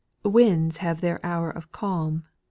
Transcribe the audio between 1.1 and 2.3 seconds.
hour of calm.